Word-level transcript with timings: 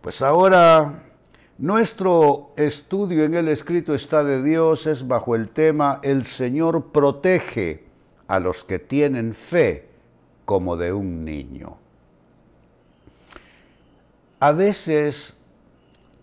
Pues 0.00 0.22
ahora 0.22 1.02
nuestro 1.58 2.52
estudio 2.56 3.24
en 3.24 3.34
el 3.34 3.48
escrito 3.48 3.94
está 3.94 4.24
de 4.24 4.42
Dios 4.42 4.86
es 4.86 5.06
bajo 5.06 5.36
el 5.36 5.50
tema 5.50 6.00
El 6.02 6.26
Señor 6.26 6.90
protege 6.90 7.84
a 8.26 8.40
los 8.40 8.64
que 8.64 8.78
tienen 8.78 9.34
fe 9.34 9.88
como 10.46 10.76
de 10.76 10.92
un 10.92 11.24
niño. 11.24 11.76
A 14.40 14.52
veces 14.52 15.34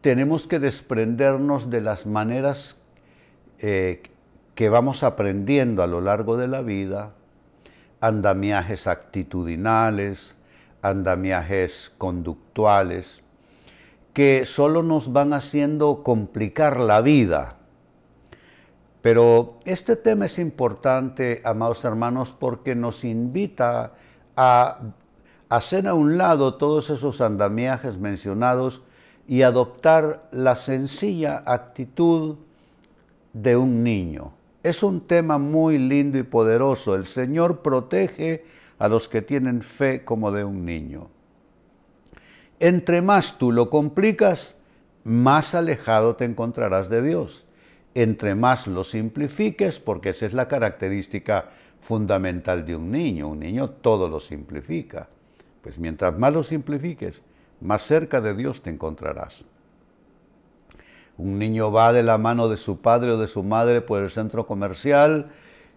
tenemos 0.01 0.47
que 0.47 0.59
desprendernos 0.59 1.69
de 1.69 1.81
las 1.81 2.05
maneras 2.05 2.77
eh, 3.59 4.01
que 4.55 4.69
vamos 4.69 5.03
aprendiendo 5.03 5.83
a 5.83 5.87
lo 5.87 6.01
largo 6.01 6.35
de 6.35 6.47
la 6.47 6.61
vida, 6.61 7.13
andamiajes 7.99 8.87
actitudinales, 8.87 10.37
andamiajes 10.81 11.91
conductuales, 11.97 13.21
que 14.13 14.45
solo 14.45 14.83
nos 14.83 15.11
van 15.13 15.33
haciendo 15.33 16.03
complicar 16.03 16.79
la 16.79 17.01
vida. 17.01 17.55
Pero 19.01 19.59
este 19.65 19.95
tema 19.95 20.25
es 20.25 20.39
importante, 20.39 21.41
amados 21.45 21.85
hermanos, 21.85 22.35
porque 22.37 22.75
nos 22.75 23.03
invita 23.03 23.93
a 24.35 24.79
hacer 25.49 25.87
a 25.87 25.93
un 25.93 26.17
lado 26.17 26.55
todos 26.55 26.89
esos 26.89 27.21
andamiajes 27.21 27.97
mencionados 27.97 28.81
y 29.27 29.43
adoptar 29.43 30.27
la 30.31 30.55
sencilla 30.55 31.43
actitud 31.45 32.37
de 33.33 33.57
un 33.57 33.83
niño. 33.83 34.36
Es 34.63 34.83
un 34.83 35.01
tema 35.01 35.37
muy 35.37 35.77
lindo 35.77 36.17
y 36.17 36.23
poderoso. 36.23 36.95
El 36.95 37.05
Señor 37.05 37.61
protege 37.61 38.45
a 38.79 38.87
los 38.87 39.07
que 39.07 39.21
tienen 39.21 39.61
fe 39.61 40.03
como 40.03 40.31
de 40.31 40.43
un 40.43 40.65
niño. 40.65 41.09
Entre 42.59 43.01
más 43.01 43.37
tú 43.37 43.51
lo 43.51 43.69
complicas, 43.69 44.55
más 45.03 45.53
alejado 45.53 46.15
te 46.15 46.25
encontrarás 46.25 46.89
de 46.89 47.01
Dios. 47.01 47.45
Entre 47.93 48.35
más 48.35 48.67
lo 48.67 48.83
simplifiques, 48.83 49.79
porque 49.79 50.09
esa 50.09 50.25
es 50.25 50.33
la 50.33 50.47
característica 50.47 51.49
fundamental 51.81 52.65
de 52.65 52.75
un 52.75 52.91
niño. 52.91 53.29
Un 53.29 53.39
niño 53.39 53.69
todo 53.69 54.09
lo 54.09 54.19
simplifica. 54.19 55.07
Pues 55.61 55.77
mientras 55.77 56.17
más 56.17 56.33
lo 56.33 56.43
simplifiques, 56.43 57.23
más 57.61 57.83
cerca 57.83 58.21
de 58.21 58.33
Dios 58.33 58.61
te 58.61 58.69
encontrarás. 58.69 59.45
Un 61.17 61.39
niño 61.39 61.71
va 61.71 61.91
de 61.93 62.03
la 62.03 62.17
mano 62.17 62.47
de 62.47 62.57
su 62.57 62.79
padre 62.79 63.11
o 63.11 63.17
de 63.17 63.27
su 63.27 63.43
madre 63.43 63.81
por 63.81 64.03
el 64.03 64.11
centro 64.11 64.45
comercial 64.45 65.31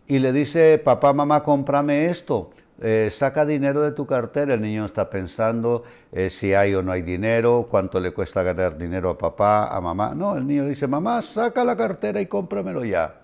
y 0.06 0.18
le 0.18 0.32
dice, 0.32 0.78
papá, 0.78 1.12
mamá, 1.12 1.42
cómprame 1.42 2.06
esto. 2.06 2.50
Eh, 2.82 3.10
saca 3.12 3.44
dinero 3.44 3.82
de 3.82 3.92
tu 3.92 4.06
cartera, 4.06 4.54
el 4.54 4.62
niño 4.62 4.86
está 4.86 5.08
pensando 5.10 5.84
eh, 6.12 6.30
si 6.30 6.54
hay 6.54 6.74
o 6.74 6.82
no 6.82 6.92
hay 6.92 7.02
dinero, 7.02 7.68
cuánto 7.70 8.00
le 8.00 8.12
cuesta 8.12 8.42
ganar 8.42 8.78
dinero 8.78 9.10
a 9.10 9.18
papá, 9.18 9.68
a 9.68 9.80
mamá. 9.80 10.14
No, 10.14 10.36
el 10.36 10.46
niño 10.46 10.66
dice, 10.66 10.86
mamá, 10.86 11.20
saca 11.22 11.62
la 11.62 11.76
cartera 11.76 12.20
y 12.20 12.26
cómpramelo 12.26 12.84
ya. 12.84 13.20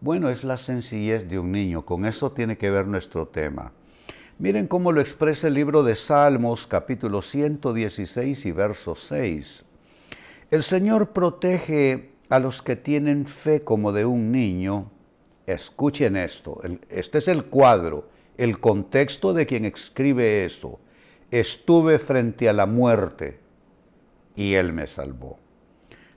Bueno, 0.00 0.30
es 0.30 0.44
la 0.44 0.56
sencillez 0.56 1.28
de 1.28 1.38
un 1.38 1.50
niño, 1.50 1.84
con 1.84 2.04
eso 2.04 2.30
tiene 2.30 2.56
que 2.56 2.70
ver 2.70 2.86
nuestro 2.86 3.26
tema. 3.26 3.72
Miren 4.38 4.68
cómo 4.68 4.92
lo 4.92 5.00
expresa 5.00 5.48
el 5.48 5.54
libro 5.54 5.82
de 5.82 5.96
Salmos, 5.96 6.68
capítulo 6.68 7.20
116 7.20 8.46
y 8.46 8.52
verso 8.52 8.94
6. 8.94 9.64
El 10.50 10.62
Señor 10.62 11.10
protege 11.10 12.10
a 12.28 12.38
los 12.38 12.62
que 12.62 12.76
tienen 12.76 13.26
fe 13.26 13.62
como 13.62 13.92
de 13.92 14.04
un 14.04 14.32
niño. 14.32 14.90
Escuchen 15.46 16.16
esto, 16.16 16.60
este 16.90 17.18
es 17.18 17.28
el 17.28 17.46
cuadro 17.46 18.08
el 18.38 18.60
contexto 18.60 19.34
de 19.34 19.46
quien 19.46 19.66
escribe 19.66 20.44
esto. 20.44 20.78
Estuve 21.30 21.98
frente 21.98 22.48
a 22.48 22.54
la 22.54 22.64
muerte 22.64 23.40
y 24.36 24.54
Él 24.54 24.72
me 24.72 24.86
salvó. 24.86 25.38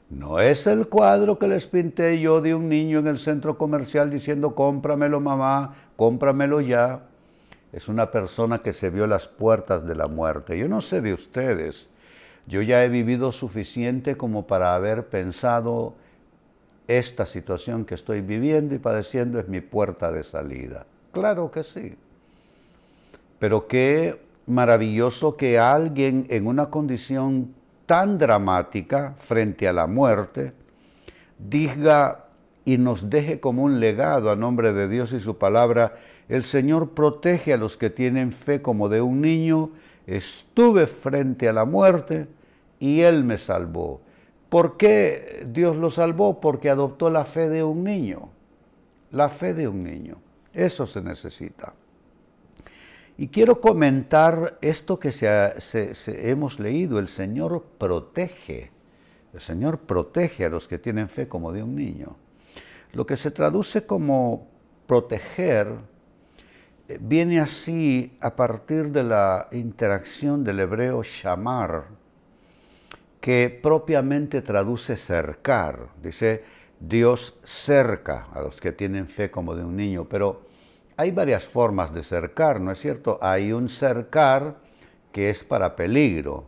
No 0.09 0.39
es 0.39 0.67
el 0.67 0.87
cuadro 0.87 1.39
que 1.39 1.47
les 1.47 1.65
pinté 1.65 2.19
yo 2.19 2.41
de 2.41 2.53
un 2.53 2.69
niño 2.69 2.99
en 2.99 3.07
el 3.07 3.17
centro 3.17 3.57
comercial 3.57 4.09
diciendo 4.09 4.55
cómpramelo 4.55 5.19
mamá, 5.19 5.75
cómpramelo 5.95 6.61
ya. 6.61 7.07
Es 7.73 7.87
una 7.87 8.11
persona 8.11 8.59
que 8.59 8.73
se 8.73 8.89
vio 8.89 9.07
las 9.07 9.27
puertas 9.27 9.85
de 9.87 9.95
la 9.95 10.07
muerte. 10.07 10.57
Yo 10.57 10.67
no 10.67 10.81
sé 10.81 11.01
de 11.01 11.13
ustedes. 11.13 11.87
Yo 12.47 12.61
ya 12.61 12.83
he 12.83 12.89
vivido 12.89 13.31
suficiente 13.31 14.17
como 14.17 14.47
para 14.47 14.75
haber 14.75 15.07
pensado 15.07 15.95
esta 16.87 17.25
situación 17.25 17.85
que 17.85 17.95
estoy 17.95 18.21
viviendo 18.21 18.75
y 18.75 18.79
padeciendo 18.79 19.39
es 19.39 19.47
mi 19.47 19.61
puerta 19.61 20.11
de 20.11 20.23
salida. 20.23 20.85
Claro 21.11 21.51
que 21.51 21.63
sí. 21.63 21.95
Pero 23.39 23.67
qué 23.67 24.19
maravilloso 24.47 25.37
que 25.37 25.57
alguien 25.57 26.25
en 26.29 26.47
una 26.47 26.69
condición 26.69 27.53
tan 27.85 28.17
dramática 28.17 29.15
frente 29.17 29.67
a 29.67 29.73
la 29.73 29.87
muerte 29.87 30.53
diga 31.37 32.25
y 32.65 32.77
nos 32.77 33.09
deje 33.09 33.39
como 33.39 33.63
un 33.63 33.79
legado 33.79 34.29
a 34.29 34.35
nombre 34.35 34.73
de 34.73 34.87
Dios 34.87 35.13
y 35.13 35.19
su 35.19 35.37
palabra, 35.37 35.95
el 36.29 36.43
Señor 36.43 36.91
protege 36.91 37.53
a 37.53 37.57
los 37.57 37.77
que 37.77 37.89
tienen 37.89 38.31
fe 38.31 38.61
como 38.61 38.87
de 38.87 39.01
un 39.01 39.21
niño, 39.21 39.71
estuve 40.07 40.87
frente 40.87 41.47
a 41.47 41.53
la 41.53 41.65
muerte 41.65 42.27
y 42.79 43.01
Él 43.01 43.23
me 43.23 43.37
salvó. 43.37 44.01
¿Por 44.49 44.75
qué 44.77 45.45
Dios 45.47 45.77
lo 45.77 45.89
salvó? 45.89 46.41
Porque 46.41 46.69
adoptó 46.69 47.09
la 47.09 47.25
fe 47.25 47.47
de 47.47 47.63
un 47.63 47.83
niño, 47.83 48.29
la 49.11 49.29
fe 49.29 49.53
de 49.53 49.67
un 49.67 49.83
niño. 49.83 50.17
Eso 50.53 50.85
se 50.85 51.01
necesita. 51.01 51.73
Y 53.17 53.27
quiero 53.27 53.61
comentar 53.61 54.57
esto 54.61 54.99
que 54.99 55.11
se, 55.11 56.29
hemos 56.29 56.59
leído, 56.59 56.97
el 56.99 57.07
Señor 57.07 57.63
protege, 57.77 58.71
el 59.33 59.41
Señor 59.41 59.79
protege 59.79 60.45
a 60.45 60.49
los 60.49 60.67
que 60.67 60.79
tienen 60.79 61.07
fe 61.07 61.27
como 61.27 61.51
de 61.51 61.61
un 61.61 61.75
niño. 61.75 62.15
Lo 62.93 63.05
que 63.05 63.15
se 63.15 63.31
traduce 63.31 63.85
como 63.85 64.47
proteger 64.87 65.67
viene 66.99 67.39
así 67.39 68.17
a 68.21 68.35
partir 68.35 68.91
de 68.91 69.03
la 69.03 69.47
interacción 69.51 70.43
del 70.43 70.59
hebreo 70.59 71.03
shamar, 71.03 71.85
que 73.19 73.59
propiamente 73.61 74.41
traduce 74.41 74.97
cercar. 74.97 75.89
Dice, 76.01 76.43
Dios 76.79 77.37
cerca 77.43 78.27
a 78.33 78.41
los 78.41 78.59
que 78.59 78.71
tienen 78.71 79.07
fe 79.07 79.29
como 79.29 79.55
de 79.55 79.63
un 79.63 79.75
niño, 79.75 80.05
pero 80.09 80.41
hay 80.97 81.11
varias 81.11 81.45
formas 81.45 81.93
de 81.93 82.03
cercar, 82.03 82.59
¿no 82.59 82.71
es 82.71 82.79
cierto? 82.79 83.19
Hay 83.21 83.51
un 83.53 83.69
cercar 83.69 84.55
que 85.11 85.29
es 85.29 85.43
para 85.43 85.75
peligro, 85.75 86.45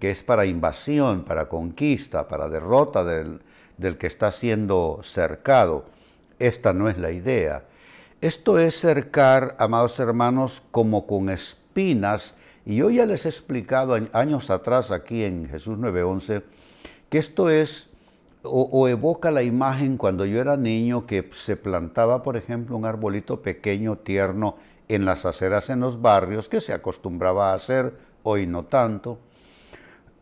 que 0.00 0.10
es 0.10 0.22
para 0.22 0.46
invasión, 0.46 1.24
para 1.24 1.48
conquista, 1.48 2.28
para 2.28 2.48
derrota 2.48 3.04
del, 3.04 3.40
del 3.76 3.98
que 3.98 4.06
está 4.06 4.32
siendo 4.32 5.00
cercado. 5.02 5.86
Esta 6.38 6.72
no 6.72 6.88
es 6.88 6.98
la 6.98 7.10
idea. 7.10 7.64
Esto 8.20 8.58
es 8.58 8.80
cercar, 8.80 9.54
amados 9.60 10.00
hermanos, 10.00 10.64
como 10.72 11.06
con 11.06 11.30
espinas. 11.30 12.34
Y 12.66 12.76
yo 12.76 12.90
ya 12.90 13.06
les 13.06 13.24
he 13.24 13.28
explicado 13.28 13.96
años 14.12 14.50
atrás 14.50 14.90
aquí 14.90 15.22
en 15.22 15.48
Jesús 15.48 15.78
9:11 15.78 16.42
que 17.10 17.18
esto 17.18 17.48
es 17.48 17.88
o, 18.42 18.88
evoca 18.88 19.30
la 19.30 19.42
imagen 19.42 19.96
cuando 19.96 20.24
yo 20.24 20.40
era 20.40 20.56
niño 20.56 21.06
que 21.06 21.30
se 21.44 21.56
plantaba, 21.56 22.22
por 22.22 22.36
ejemplo, 22.36 22.76
un 22.76 22.86
arbolito 22.86 23.40
pequeño, 23.40 23.98
tierno, 23.98 24.56
en 24.88 25.04
las 25.04 25.24
aceras 25.24 25.70
en 25.70 25.80
los 25.80 26.00
barrios, 26.00 26.48
que 26.48 26.60
se 26.60 26.72
acostumbraba 26.72 27.50
a 27.50 27.54
hacer, 27.54 27.94
hoy 28.22 28.46
no 28.46 28.64
tanto, 28.64 29.18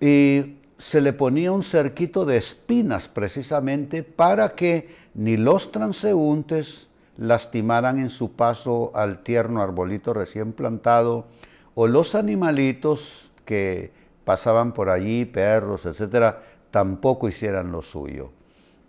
y 0.00 0.56
se 0.78 1.00
le 1.00 1.12
ponía 1.12 1.52
un 1.52 1.62
cerquito 1.62 2.24
de 2.24 2.36
espinas 2.38 3.06
precisamente 3.08 4.02
para 4.02 4.54
que 4.54 4.88
ni 5.14 5.36
los 5.36 5.70
transeúntes 5.70 6.88
lastimaran 7.16 7.99
en 7.99 8.10
su 8.10 8.32
paso 8.32 8.93
al 8.94 9.22
tierno 9.22 9.62
arbolito 9.62 10.13
recién 10.13 10.53
plantado, 10.53 11.27
o 11.74 11.86
los 11.86 12.15
animalitos 12.15 13.30
que 13.45 13.92
pasaban 14.24 14.72
por 14.72 14.91
allí, 14.91 15.24
perros, 15.24 15.86
etcétera, 15.86 16.42
tampoco 16.71 17.28
hicieran 17.28 17.72
lo 17.72 17.83
suyo. 17.83 18.30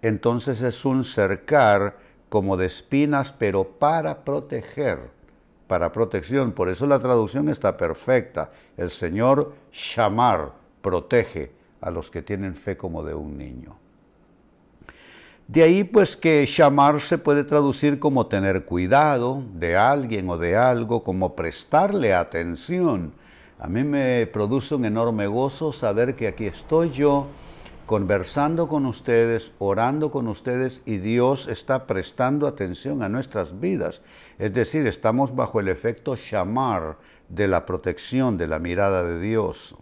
Entonces 0.02 0.62
es 0.62 0.86
un 0.86 1.04
cercar 1.04 1.98
como 2.30 2.58
de 2.58 2.66
espinas, 2.66 3.32
pero 3.32 3.64
para 3.64 4.24
proteger, 4.24 5.00
para 5.68 5.92
protección. 5.92 6.52
Por 6.52 6.70
eso 6.70 6.86
la 6.86 7.00
traducción 7.00 7.50
está 7.50 7.78
perfecta. 7.78 8.52
El 8.78 8.90
Señor 8.90 9.54
Shamar 9.72 10.52
protege 10.82 11.52
a 11.82 11.90
los 11.90 12.10
que 12.12 12.22
tienen 12.22 12.56
fe 12.56 12.78
como 12.78 13.04
de 13.04 13.14
un 13.14 13.38
niño. 13.38 13.78
De 15.48 15.64
ahí 15.64 15.86
pues 15.86 16.18
que 16.18 16.46
Shamar 16.46 17.00
se 17.00 17.18
puede 17.18 17.46
traducir 17.46 18.00
como 18.00 18.28
tener 18.28 18.66
cuidado 18.66 19.44
de 19.54 19.78
alguien 19.78 20.30
o 20.30 20.38
de 20.38 20.58
algo, 20.58 21.06
como 21.06 21.38
prestarle 21.38 22.14
atención. 22.14 23.14
A 23.58 23.70
mí 23.70 23.86
me 23.86 24.28
produce 24.28 24.76
un 24.76 24.84
enorme 24.84 25.26
gozo 25.26 25.72
saber 25.72 26.18
que 26.18 26.28
aquí 26.28 26.48
estoy 26.48 26.92
yo 26.92 27.28
conversando 27.86 28.68
con 28.68 28.86
ustedes, 28.86 29.54
orando 29.58 30.12
con 30.12 30.28
ustedes 30.28 30.82
y 30.86 30.98
Dios 30.98 31.48
está 31.48 31.88
prestando 31.88 32.46
atención 32.46 33.02
a 33.02 33.08
nuestras 33.08 33.58
vidas. 33.58 34.02
Es 34.40 34.54
decir, 34.54 34.86
estamos 34.86 35.34
bajo 35.34 35.62
el 35.62 35.70
efecto 35.70 36.18
shamar 36.18 36.98
de 37.30 37.48
la 37.48 37.66
protección, 37.66 38.38
de 38.38 38.48
la 38.48 38.60
mirada 38.60 39.02
de 39.06 39.22
Dios. 39.22 39.78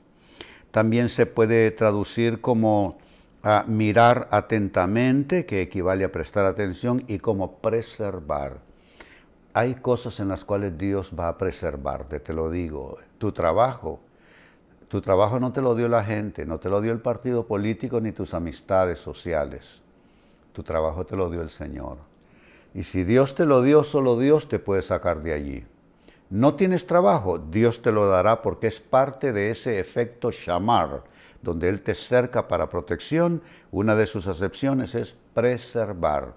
También 0.70 1.10
se 1.10 1.26
puede 1.26 1.72
traducir 1.72 2.40
como 2.40 3.00
a 3.48 3.64
mirar 3.68 4.28
atentamente, 4.32 5.46
que 5.46 5.62
equivale 5.62 6.04
a 6.04 6.12
prestar 6.12 6.48
atención, 6.48 7.04
y 7.08 7.20
como 7.20 7.60
preservar. 7.60 8.58
Hay 9.54 9.76
cosas 9.76 10.20
en 10.20 10.30
las 10.30 10.44
cuales 10.44 10.76
Dios 10.80 11.12
va 11.18 11.28
a 11.28 11.38
preservarte, 11.38 12.20
te 12.20 12.34
lo 12.34 12.50
digo. 12.50 12.98
Tu 13.20 13.32
trabajo, 13.32 14.00
tu 14.88 15.00
trabajo 15.00 15.40
no 15.40 15.54
te 15.54 15.62
lo 15.62 15.76
dio 15.76 15.88
la 15.88 16.04
gente, 16.04 16.44
no 16.44 16.58
te 16.58 16.70
lo 16.70 16.82
dio 16.82 16.92
el 16.92 17.02
partido 17.02 17.46
político 17.46 18.02
ni 18.02 18.12
tus 18.12 18.34
amistades 18.34 18.98
sociales. 18.98 19.80
Tu 20.52 20.64
trabajo 20.64 21.06
te 21.06 21.16
lo 21.16 21.30
dio 21.30 21.44
el 21.44 21.52
Señor. 21.52 21.98
Y 22.74 22.82
si 22.82 23.04
Dios 23.04 23.36
te 23.36 23.46
lo 23.46 23.62
dio, 23.62 23.84
solo 23.84 24.18
Dios 24.18 24.50
te 24.50 24.58
puede 24.58 24.82
sacar 24.82 25.22
de 25.22 25.34
allí. 25.34 25.64
No 26.32 26.56
tienes 26.56 26.88
trabajo, 26.88 27.38
Dios 27.38 27.84
te 27.84 27.92
lo 27.92 28.08
dará 28.08 28.42
porque 28.42 28.66
es 28.66 28.80
parte 28.80 29.34
de 29.34 29.52
ese 29.52 29.80
efecto 29.80 30.32
shamar, 30.32 31.04
donde 31.46 31.70
Él 31.70 31.82
te 31.82 31.96
cerca 31.96 32.50
para 32.50 32.70
protección. 32.70 33.42
Una 33.72 33.96
de 33.96 34.08
sus 34.08 34.28
acepciones 34.28 34.96
es 34.96 35.16
preservar. 35.34 36.34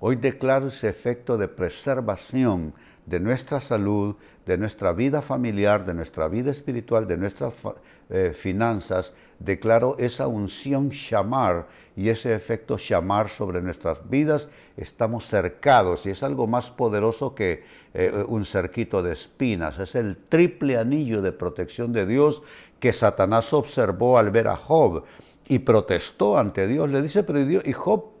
Hoy 0.00 0.16
declaro 0.16 0.68
ese 0.68 0.88
efecto 0.88 1.36
de 1.36 1.48
preservación 1.48 2.72
de 3.06 3.20
nuestra 3.20 3.60
salud, 3.60 4.16
de 4.46 4.56
nuestra 4.56 4.92
vida 4.92 5.22
familiar, 5.22 5.84
de 5.84 5.94
nuestra 5.94 6.28
vida 6.28 6.50
espiritual, 6.50 7.06
de 7.06 7.16
nuestras 7.16 7.54
eh, 8.10 8.32
finanzas. 8.34 9.14
Declaro 9.38 9.96
esa 9.98 10.26
unción 10.26 10.90
shamar 10.90 11.66
y 11.96 12.08
ese 12.08 12.34
efecto 12.34 12.78
shamar 12.78 13.28
sobre 13.28 13.60
nuestras 13.60 13.98
vidas. 14.08 14.48
Estamos 14.76 15.26
cercados 15.26 16.06
y 16.06 16.10
es 16.10 16.22
algo 16.22 16.46
más 16.46 16.70
poderoso 16.70 17.34
que 17.34 17.64
eh, 17.94 18.24
un 18.26 18.44
cerquito 18.44 19.02
de 19.02 19.12
espinas. 19.12 19.78
Es 19.78 19.94
el 19.94 20.16
triple 20.28 20.78
anillo 20.78 21.22
de 21.22 21.32
protección 21.32 21.92
de 21.92 22.06
Dios 22.06 22.42
que 22.80 22.92
Satanás 22.92 23.52
observó 23.52 24.18
al 24.18 24.30
ver 24.30 24.48
a 24.48 24.56
Job 24.56 25.04
y 25.46 25.60
protestó 25.60 26.38
ante 26.38 26.66
Dios. 26.66 26.90
Le 26.90 27.02
dice, 27.02 27.22
pero 27.22 27.44
Dios, 27.44 27.64
y 27.66 27.72
Job 27.72 28.11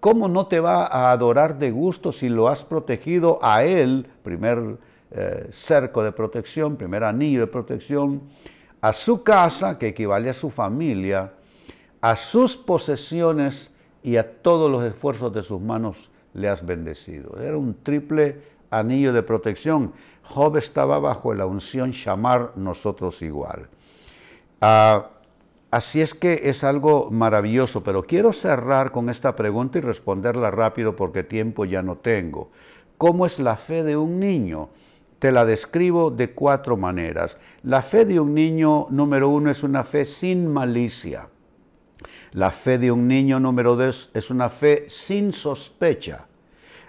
¿Cómo 0.00 0.28
no 0.28 0.46
te 0.46 0.60
va 0.60 0.86
a 0.86 1.10
adorar 1.10 1.58
de 1.58 1.70
gusto 1.70 2.12
si 2.12 2.28
lo 2.28 2.48
has 2.48 2.64
protegido 2.64 3.38
a 3.42 3.64
él, 3.64 4.06
primer 4.22 4.76
eh, 5.10 5.48
cerco 5.50 6.02
de 6.02 6.12
protección, 6.12 6.76
primer 6.76 7.04
anillo 7.04 7.40
de 7.40 7.46
protección, 7.46 8.22
a 8.80 8.92
su 8.92 9.22
casa, 9.22 9.78
que 9.78 9.88
equivale 9.88 10.30
a 10.30 10.34
su 10.34 10.50
familia, 10.50 11.32
a 12.00 12.16
sus 12.16 12.56
posesiones 12.56 13.70
y 14.02 14.16
a 14.16 14.42
todos 14.42 14.70
los 14.70 14.84
esfuerzos 14.84 15.32
de 15.32 15.42
sus 15.42 15.60
manos 15.60 16.10
le 16.34 16.48
has 16.48 16.64
bendecido? 16.64 17.40
Era 17.40 17.56
un 17.56 17.74
triple 17.82 18.40
anillo 18.70 19.12
de 19.12 19.22
protección. 19.22 19.92
Job 20.22 20.56
estaba 20.56 20.98
bajo 20.98 21.34
la 21.34 21.46
unción 21.46 21.92
llamar 21.92 22.52
nosotros 22.56 23.22
igual. 23.22 23.68
Ah, 24.60 25.10
Así 25.76 26.00
es 26.00 26.14
que 26.14 26.40
es 26.44 26.64
algo 26.64 27.10
maravilloso, 27.10 27.82
pero 27.82 28.04
quiero 28.04 28.32
cerrar 28.32 28.92
con 28.92 29.10
esta 29.10 29.36
pregunta 29.36 29.76
y 29.76 29.82
responderla 29.82 30.50
rápido 30.50 30.96
porque 30.96 31.22
tiempo 31.22 31.66
ya 31.66 31.82
no 31.82 31.96
tengo. 31.96 32.50
¿Cómo 32.96 33.26
es 33.26 33.38
la 33.38 33.58
fe 33.58 33.84
de 33.84 33.94
un 33.94 34.18
niño? 34.18 34.70
Te 35.18 35.30
la 35.30 35.44
describo 35.44 36.10
de 36.10 36.30
cuatro 36.30 36.78
maneras. 36.78 37.36
La 37.62 37.82
fe 37.82 38.06
de 38.06 38.18
un 38.18 38.32
niño 38.32 38.86
número 38.88 39.28
uno 39.28 39.50
es 39.50 39.62
una 39.62 39.84
fe 39.84 40.06
sin 40.06 40.50
malicia. 40.50 41.28
La 42.32 42.52
fe 42.52 42.78
de 42.78 42.90
un 42.90 43.06
niño 43.06 43.38
número 43.38 43.76
dos 43.76 44.08
es 44.14 44.30
una 44.30 44.48
fe 44.48 44.86
sin 44.88 45.34
sospecha. 45.34 46.26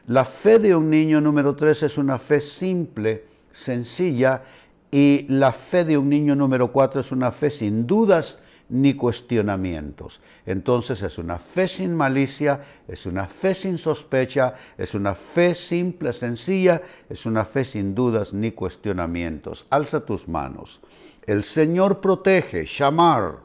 La 0.06 0.24
fe 0.24 0.60
de 0.60 0.74
un 0.74 0.90
niño 0.90 1.20
número 1.20 1.58
tres 1.58 1.84
es 1.84 1.98
una 1.98 2.18
fe 2.18 2.40
simple, 2.40 3.26
sencilla. 3.52 4.44
Y 4.90 5.26
la 5.28 5.52
fe 5.52 5.84
de 5.84 5.98
un 5.98 6.08
niño 6.08 6.38
número 6.38 6.72
cuatro 6.72 7.02
es 7.02 7.12
una 7.12 7.34
fe 7.34 7.52
sin 7.52 7.86
dudas 7.86 8.40
ni 8.70 8.94
cuestionamientos. 8.94 10.20
Entonces 10.46 11.02
es 11.02 11.18
una 11.18 11.38
fe 11.38 11.68
sin 11.68 11.96
malicia, 11.96 12.62
es 12.88 13.06
una 13.06 13.28
fe 13.28 13.54
sin 13.54 13.78
sospecha, 13.78 14.56
es 14.78 14.94
una 14.94 15.16
fe 15.16 15.56
simple, 15.56 16.14
sencilla, 16.14 16.82
es 17.10 17.26
una 17.26 17.46
fe 17.46 17.64
sin 17.64 17.96
dudas 17.96 18.34
ni 18.34 18.52
cuestionamientos. 18.52 19.66
Alza 19.70 20.06
tus 20.06 20.28
manos. 20.28 20.80
El 21.26 21.44
Señor 21.44 22.00
protege, 22.02 22.66
shamar. 22.66 23.40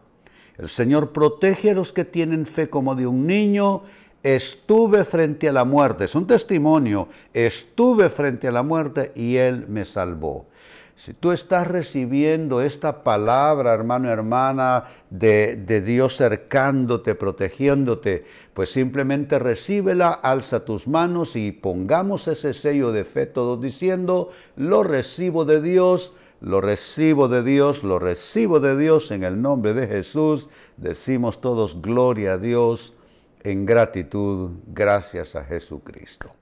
El 0.58 0.69
Señor 0.69 1.12
protege 1.12 1.70
a 1.70 1.74
los 1.74 1.92
que 1.92 2.04
tienen 2.04 2.46
fe 2.46 2.69
como 2.69 2.94
de 2.94 3.06
un 3.06 3.26
niño. 3.26 3.82
Estuve 4.22 5.04
frente 5.04 5.48
a 5.48 5.52
la 5.52 5.64
muerte, 5.64 6.04
es 6.04 6.14
un 6.14 6.28
testimonio, 6.28 7.08
estuve 7.34 8.08
frente 8.08 8.46
a 8.46 8.52
la 8.52 8.62
muerte 8.62 9.10
y 9.16 9.34
Él 9.36 9.66
me 9.66 9.84
salvó. 9.84 10.46
Si 10.94 11.14
tú 11.14 11.32
estás 11.32 11.66
recibiendo 11.66 12.60
esta 12.60 13.02
palabra, 13.02 13.72
hermano 13.72 14.10
hermana, 14.10 14.84
de, 15.10 15.56
de, 15.56 15.80
Dios 15.80 16.16
cercándote, 16.16 17.14
protegiéndote, 17.14 18.24
pues 18.54 18.70
simplemente 18.70 19.38
recíbela, 19.38 20.10
alza 20.10 20.64
tus 20.64 20.86
manos 20.86 21.34
y 21.34 21.50
pongamos 21.52 22.28
ese 22.28 22.52
sello 22.52 22.92
de 22.92 23.04
fe 23.04 23.26
todos 23.26 23.60
diciendo, 23.60 24.30
lo 24.56 24.82
recibo 24.82 25.44
de 25.44 25.62
Dios, 25.62 26.12
lo 26.40 26.60
recibo 26.60 27.28
de 27.28 27.42
Dios, 27.42 27.84
lo 27.84 27.98
recibo 27.98 28.60
de 28.60 28.76
Dios 28.76 29.10
en 29.10 29.24
el 29.24 29.40
nombre 29.40 29.74
de 29.74 29.86
Jesús. 29.86 30.48
Decimos 30.76 31.40
todos 31.40 31.80
gloria 31.80 32.34
a 32.34 32.38
Dios 32.38 32.94
en 33.44 33.64
gratitud, 33.64 34.50
gracias 34.66 35.36
a 35.36 35.44
Jesucristo. 35.44 36.32